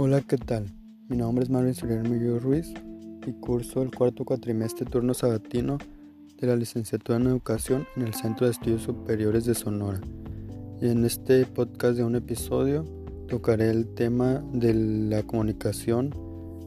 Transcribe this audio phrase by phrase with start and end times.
[0.00, 0.64] Hola, ¿qué tal?
[1.08, 2.72] Mi nombre es Marvin Soler Miguel Ruiz
[3.26, 5.76] y curso el cuarto cuatrimestre turno sabatino
[6.40, 10.00] de la licenciatura en educación en el Centro de Estudios Superiores de Sonora.
[10.80, 12.84] Y en este podcast de un episodio
[13.26, 16.14] tocaré el tema de la comunicación,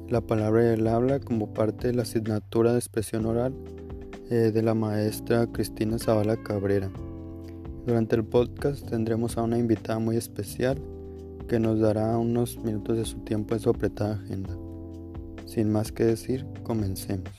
[0.09, 3.54] la palabra y el habla como parte de la asignatura de expresión oral
[4.30, 6.91] eh, de la maestra Cristina Zavala Cabrera.
[7.88, 10.82] Durante el podcast tendremos a una invitada muy especial
[11.52, 14.58] que nos dará unos minutos de su tiempo en su apretada agenda.
[15.46, 17.30] Sin más que decir, comencemos.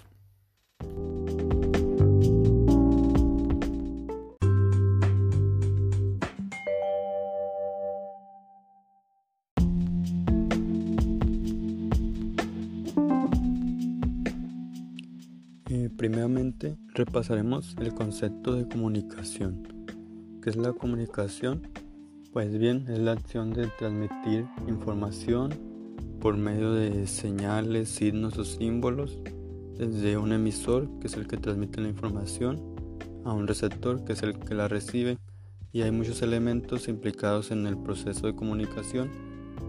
[15.71, 19.87] Eh, primeramente repasaremos el concepto de comunicación.
[20.43, 21.63] ¿Qué es la comunicación?
[22.33, 25.51] Pues bien, es la acción de transmitir información
[26.19, 29.19] por medio de señales, signos o símbolos
[29.77, 32.59] desde un emisor, que es el que transmite la información,
[33.27, 35.19] a un receptor, que es el que la recibe.
[35.73, 39.11] Y hay muchos elementos implicados en el proceso de comunicación,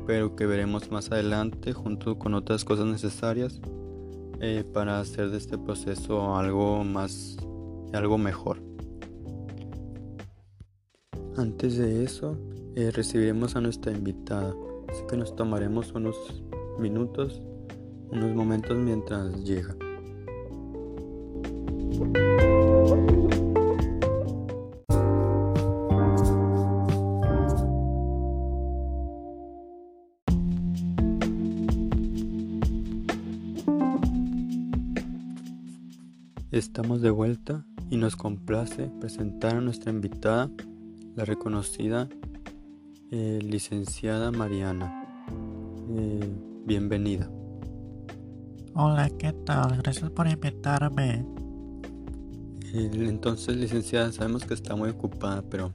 [0.07, 3.59] pero que veremos más adelante junto con otras cosas necesarias
[4.39, 7.35] eh, para hacer de este proceso algo más,
[7.91, 8.72] algo mejor.
[11.35, 12.37] Antes de eso,
[12.75, 14.53] eh, recibiremos a nuestra invitada,
[14.87, 16.15] así que nos tomaremos unos
[16.77, 17.41] minutos,
[18.11, 19.75] unos momentos mientras llega.
[36.51, 40.51] Estamos de vuelta y nos complace presentar a nuestra invitada
[41.15, 42.09] la reconocida
[43.11, 45.25] eh, licenciada Mariana.
[45.89, 46.31] Eh,
[46.65, 47.29] bienvenida.
[48.73, 49.77] Hola, ¿qué tal?
[49.77, 51.25] Gracias por invitarme.
[52.73, 55.73] entonces, licenciada, sabemos que está muy ocupada, pero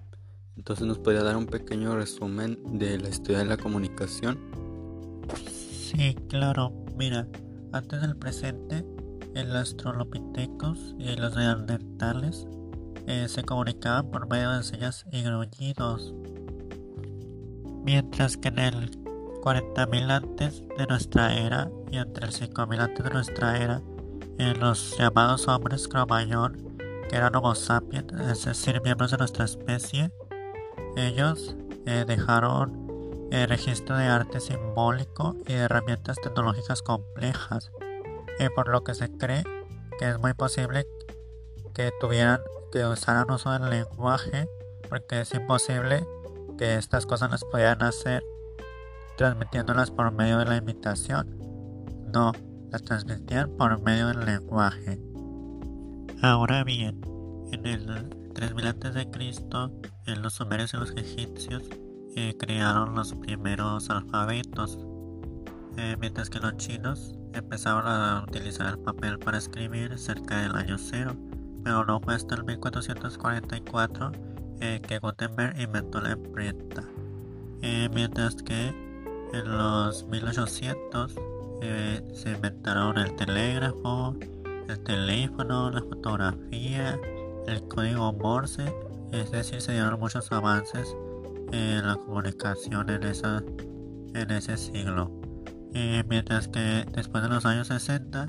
[0.56, 4.38] entonces nos podría dar un pequeño resumen de la historia de la comunicación.
[5.46, 6.72] Sí, claro.
[6.96, 7.28] Mira,
[7.72, 8.84] antes del presente,
[9.34, 12.48] el Astrolopithecus y los neandertales
[13.08, 16.14] eh, se comunicaban por medio de señas y gruñidos.
[17.82, 18.90] Mientras que en el
[19.42, 23.80] 40.000 antes de nuestra era y entre el 5.000 antes de nuestra era,
[24.36, 26.76] en los llamados hombres cromañón,
[27.08, 30.12] que eran Homo sapiens, es decir, miembros de nuestra especie,
[30.94, 32.88] ellos eh, dejaron
[33.30, 37.72] el registro de arte simbólico y de herramientas tecnológicas complejas,
[38.38, 39.44] eh, por lo que se cree
[39.98, 40.86] que es muy posible
[41.72, 42.40] que tuvieran
[42.70, 44.48] que usaran uso del lenguaje
[44.88, 46.06] porque es imposible
[46.56, 48.22] que estas cosas las pudieran hacer
[49.16, 51.36] transmitiéndolas por medio de la imitación.
[52.12, 52.32] No,
[52.70, 55.00] las transmitían por medio del lenguaje.
[56.22, 57.00] Ahora bien,
[57.52, 59.08] en el 3000 a.C.,
[60.06, 61.64] en los sumerios y los egipcios
[62.16, 64.78] eh, crearon los primeros alfabetos,
[65.76, 70.78] eh, mientras que los chinos empezaron a utilizar el papel para escribir cerca del año
[70.78, 71.14] cero
[71.68, 74.12] no hasta el 1444
[74.60, 76.82] eh, que Gutenberg inventó la imprenta.
[77.62, 78.68] Eh, mientras que
[79.32, 81.14] en los 1800
[81.60, 84.16] eh, se inventaron el telégrafo,
[84.68, 86.98] el teléfono, la fotografía,
[87.46, 88.72] el código Morse,
[89.12, 90.96] es decir, se dieron muchos avances
[91.52, 93.42] en la comunicación en, esa,
[94.14, 95.10] en ese siglo.
[96.08, 98.26] mientras que después de los años 60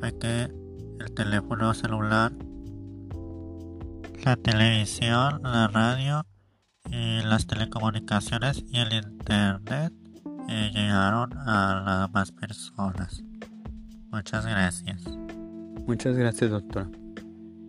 [0.00, 0.50] fue que
[1.00, 2.32] el teléfono celular
[4.26, 6.26] la televisión, la radio,
[6.90, 9.92] y las telecomunicaciones y el internet
[10.48, 13.22] eh, llegaron a las más personas.
[14.10, 15.04] Muchas gracias.
[15.86, 16.90] Muchas gracias, doctora.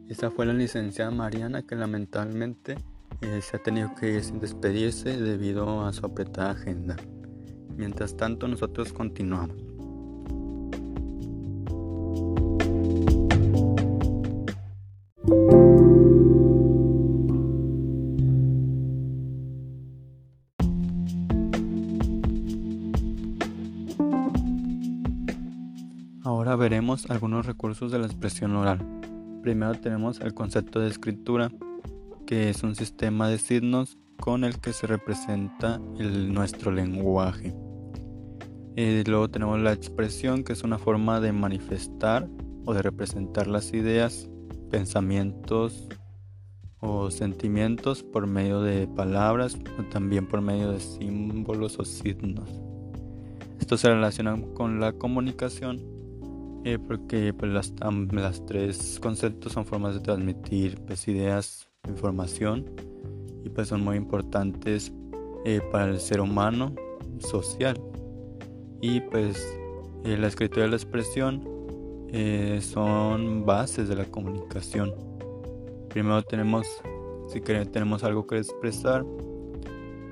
[0.08, 2.78] Esta fue la licenciada Mariana que lamentablemente
[3.22, 6.96] eh, se ha tenido que despedirse debido a su apretada agenda.
[7.76, 9.67] Mientras tanto, nosotros continuamos.
[26.48, 28.80] Ahora veremos algunos recursos de la expresión oral.
[29.44, 31.52] Primero tenemos el concepto de escritura,
[32.26, 37.54] que es un sistema de signos con el que se representa nuestro lenguaje.
[38.78, 42.30] Y luego tenemos la expresión, que es una forma de manifestar
[42.64, 44.30] o de representar las ideas,
[44.72, 45.90] pensamientos
[46.80, 52.50] o sentimientos por medio de palabras o también por medio de símbolos o signos.
[53.60, 55.97] Esto se relaciona con la comunicación
[56.70, 62.66] eh, porque pues, las, tres conceptos son formas de transmitir pues, ideas, información
[63.46, 64.92] y pues son muy importantes
[65.46, 66.76] eh, para el ser humano
[67.20, 67.80] social.
[68.82, 69.58] Y pues
[70.04, 71.42] eh, la escritura y la expresión
[72.60, 74.94] son bases de la comunicación.
[75.88, 76.68] Primero tenemos,
[77.30, 79.06] si queremos, tenemos algo que expresar,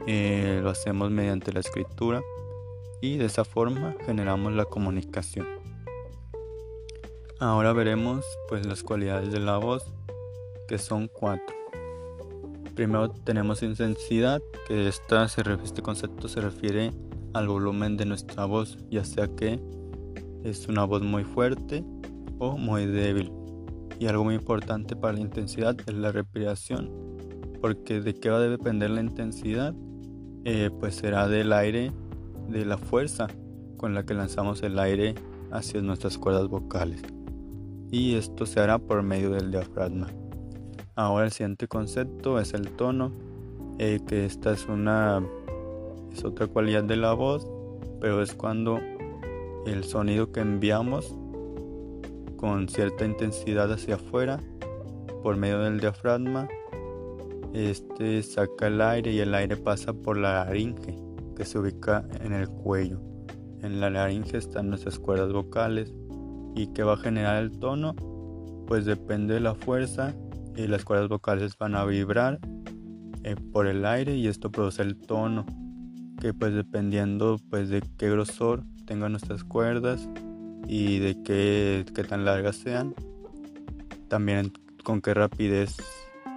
[0.07, 2.21] lo hacemos mediante la escritura
[3.01, 5.64] y de esa forma generamos la comunicación.
[7.39, 9.83] Ahora veremos pues las cualidades de la voz,
[10.69, 11.53] que son cuatro.
[12.75, 16.93] Primero tenemos intensidad, que esta este concepto se refiere
[17.33, 19.59] al volumen de nuestra voz, ya sea que
[20.45, 21.83] es una voz muy fuerte
[22.39, 23.33] o muy débil.
[23.99, 26.89] Y algo muy importante para la intensidad es la respiración,
[27.59, 29.75] porque de qué va a depender la intensidad,
[30.45, 31.91] eh, pues será del aire,
[32.47, 33.27] de la fuerza
[33.75, 35.15] con la que lanzamos el aire
[35.51, 37.01] hacia nuestras cuerdas vocales
[37.95, 40.07] y esto se hará por medio del diafragma.
[40.95, 43.13] Ahora el siguiente concepto es el tono,
[43.79, 45.25] eh, que esta es una
[46.11, 47.47] es otra cualidad de la voz,
[48.01, 48.81] pero es cuando
[49.65, 51.15] el sonido que enviamos
[52.35, 54.41] con cierta intensidad hacia afuera
[55.23, 56.49] por medio del diafragma
[57.53, 60.99] este saca el aire y el aire pasa por la laringe
[61.37, 62.99] que se ubica en el cuello.
[63.61, 65.93] En la laringe están nuestras cuerdas vocales
[66.55, 67.95] y que va a generar el tono,
[68.65, 70.15] pues depende de la fuerza
[70.55, 72.39] y las cuerdas vocales van a vibrar
[73.23, 75.45] eh, por el aire y esto produce el tono
[76.19, 80.09] que pues dependiendo pues de qué grosor tengan nuestras cuerdas
[80.67, 82.95] y de qué, qué tan largas sean
[84.07, 84.53] también
[84.83, 85.75] con qué rapidez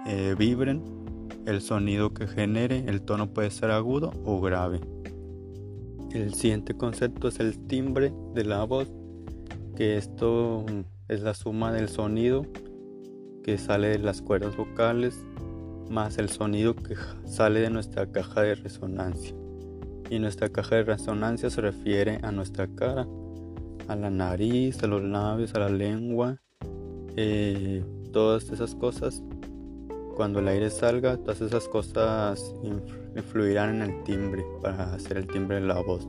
[0.05, 0.83] eh, vibren
[1.45, 4.81] el sonido que genere el tono puede ser agudo o grave.
[6.11, 8.91] El siguiente concepto es el timbre de la voz
[9.79, 10.65] que esto
[11.07, 12.45] es la suma del sonido
[13.45, 15.25] que sale de las cuerdas vocales
[15.89, 19.33] más el sonido que sale de nuestra caja de resonancia.
[20.09, 23.07] Y nuestra caja de resonancia se refiere a nuestra cara,
[23.87, 26.41] a la nariz, a los labios, a la lengua,
[27.15, 29.23] eh, todas esas cosas.
[30.17, 32.53] Cuando el aire salga, todas esas cosas
[33.15, 36.05] influirán en el timbre para hacer el timbre de la voz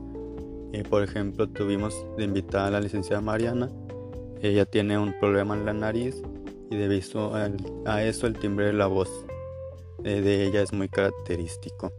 [0.89, 3.69] por ejemplo, tuvimos de invitada a la licenciada Mariana.
[4.41, 6.21] Ella tiene un problema en la nariz
[6.69, 7.33] y debido
[7.85, 9.09] a eso el timbre de la voz
[10.03, 11.91] de ella es muy característico.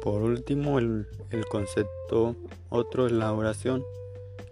[0.00, 2.34] Por último, el, el concepto
[2.70, 3.84] otro es la oración,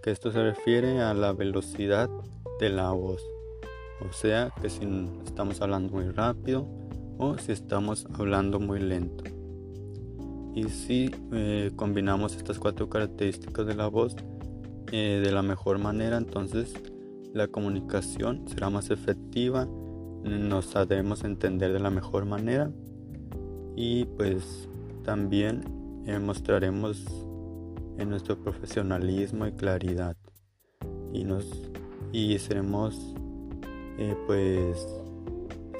[0.03, 2.09] que esto se refiere a la velocidad
[2.59, 3.23] de la voz.
[4.07, 4.85] O sea, que si
[5.25, 6.67] estamos hablando muy rápido
[7.17, 9.38] o si estamos hablando muy lento.
[10.55, 14.15] Y si eh, combinamos estas cuatro características de la voz
[14.91, 16.73] eh, de la mejor manera, entonces
[17.33, 19.67] la comunicación será más efectiva,
[20.23, 22.71] nos sabremos entender de la mejor manera
[23.75, 24.67] y pues
[25.03, 25.63] también
[26.07, 27.05] eh, mostraremos
[27.97, 30.17] en nuestro profesionalismo y claridad
[31.13, 31.45] y nos
[32.11, 33.13] y seremos
[34.25, 34.87] pues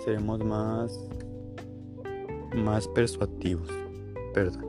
[0.04, 1.10] seremos más
[2.53, 3.70] más persuativos
[4.34, 4.68] perdón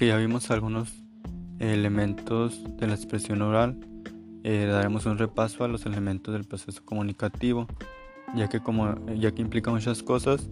[0.00, 1.04] que ya vimos algunos
[1.58, 3.78] elementos de la expresión oral,
[4.44, 7.66] eh, daremos un repaso a los elementos del proceso comunicativo,
[8.34, 10.48] ya que como ya que implica muchas cosas,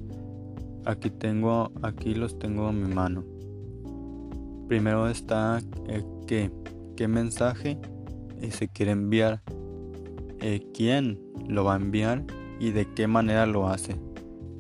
[0.85, 3.25] aquí tengo aquí los tengo en mi mano.
[4.69, 6.52] Primero está eh, qué,
[6.95, 7.78] qué mensaje
[8.43, 9.40] eh, se quiere enviar,
[10.75, 12.23] quién lo va a enviar
[12.61, 13.97] y de qué manera lo hace.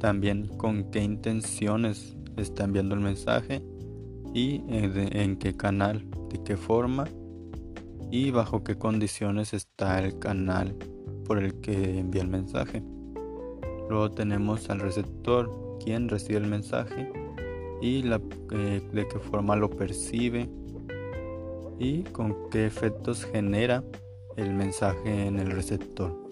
[0.00, 3.62] También con qué intenciones está enviando el mensaje
[4.34, 7.06] y eh, en qué canal, de qué forma
[8.10, 10.74] y bajo qué condiciones está el canal
[11.24, 12.82] por el que envía el mensaje.
[13.88, 17.10] Luego tenemos al receptor, quien recibe el mensaje
[17.80, 20.48] y eh, de qué forma lo percibe
[21.78, 23.84] y con qué efectos genera
[24.36, 26.28] el mensaje en el receptor.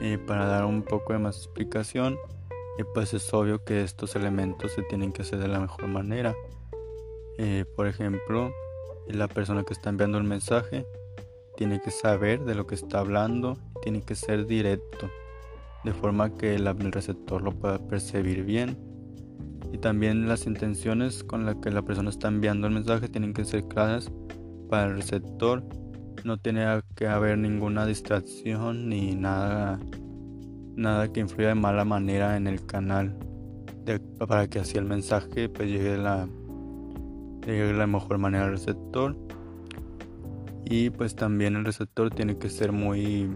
[0.00, 2.16] Eh, para dar un poco de más explicación,
[2.78, 6.34] y pues es obvio que estos elementos se tienen que hacer de la mejor manera.
[7.38, 8.52] Eh, por ejemplo,
[9.08, 10.86] la persona que está enviando el mensaje
[11.56, 15.10] tiene que saber de lo que está hablando, tiene que ser directo,
[15.84, 18.78] de forma que el, receptor lo pueda percibir bien
[19.72, 23.44] y también las intenciones con las que la persona está enviando el mensaje tienen que
[23.44, 24.10] ser claras
[24.68, 25.62] para el receptor.
[26.24, 29.80] No tiene que haber ninguna distracción ni nada,
[30.76, 33.16] nada que influya de mala manera en el canal
[34.18, 36.28] para que así el mensaje pues llegue la,
[37.46, 39.16] llegue de la mejor manera al receptor.
[40.64, 43.30] Y pues también el receptor tiene que ser muy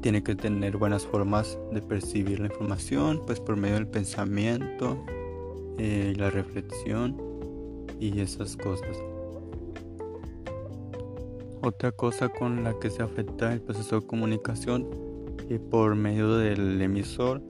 [0.00, 5.04] tiene que tener buenas formas de percibir la información, pues por medio del pensamiento,
[5.76, 7.16] eh, la reflexión
[7.98, 8.96] y esas cosas.
[11.60, 15.07] Otra cosa con la que se afecta el proceso de comunicación
[15.48, 17.42] y por medio del emisor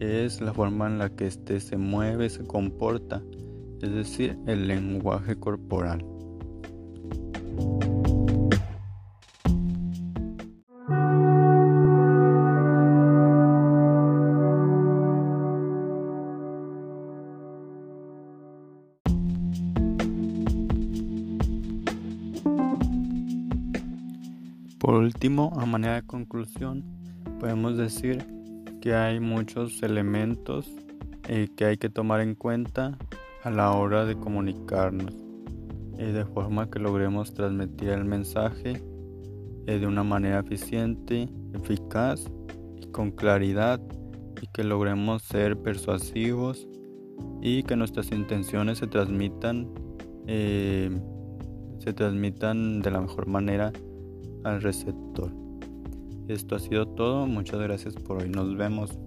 [0.00, 3.22] es la forma en la que éste se mueve, se comporta,
[3.82, 6.04] es decir, el lenguaje corporal.
[24.78, 26.95] Por último, a manera de conclusión,
[27.38, 28.24] podemos decir
[28.80, 30.72] que hay muchos elementos
[31.28, 32.96] eh, que hay que tomar en cuenta
[33.42, 35.12] a la hora de comunicarnos,
[35.98, 38.82] eh, de forma que logremos transmitir el mensaje
[39.66, 42.30] eh, de una manera eficiente, eficaz
[42.76, 43.80] y con claridad,
[44.40, 46.68] y que logremos ser persuasivos
[47.40, 49.72] y que nuestras intenciones se transmitan,
[50.26, 53.72] se transmitan de la mejor manera
[54.44, 55.45] al receptor.
[56.28, 58.98] Esto ha sido todo, muchas gracias por hoy, nos vemos.